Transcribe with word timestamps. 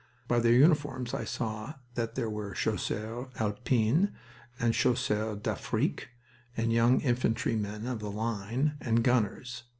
By 0.27 0.39
their 0.39 0.53
uniforms 0.53 1.13
I 1.13 1.25
saw 1.25 1.75
that 1.93 2.15
there 2.15 2.27
were 2.27 2.55
Chasseurs 2.55 3.27
Alpins, 3.35 4.09
and 4.59 4.73
Chasseurs 4.73 5.37
d'Afrique, 5.43 6.07
and 6.57 6.73
young 6.73 7.01
infantrymen 7.01 7.85
of 7.85 7.99
the 7.99 8.09
line, 8.09 8.77
and 8.81 9.03
gunners. 9.03 9.61